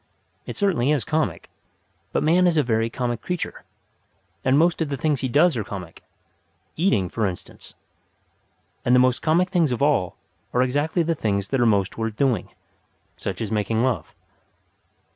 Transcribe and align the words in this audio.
It 0.47 0.57
certainly 0.57 0.89
is 0.89 1.03
comic; 1.05 1.47
but 2.11 2.23
man 2.23 2.47
is 2.47 2.57
a 2.57 2.63
very 2.63 2.89
comic 2.89 3.21
creature, 3.21 3.63
and 4.43 4.57
most 4.57 4.81
of 4.81 4.89
the 4.89 4.97
things 4.97 5.21
he 5.21 5.27
does 5.29 5.55
are 5.55 5.63
comic 5.63 6.01
eating, 6.75 7.07
for 7.07 7.27
instance. 7.27 7.75
And 8.83 8.95
the 8.95 8.99
most 8.99 9.21
comic 9.21 9.49
things 9.51 9.71
of 9.71 9.83
all 9.83 10.15
are 10.53 10.63
exactly 10.63 11.03
the 11.03 11.13
things 11.13 11.49
that 11.49 11.61
are 11.61 11.67
most 11.67 11.99
worth 11.99 12.15
doing 12.15 12.49
such 13.15 13.41
as 13.41 13.51
making 13.51 13.83
love. 13.83 14.15